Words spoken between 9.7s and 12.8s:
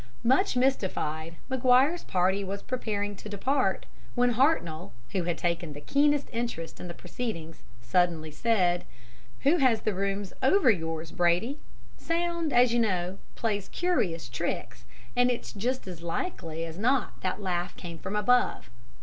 the rooms over yours, Brady? Sound, as you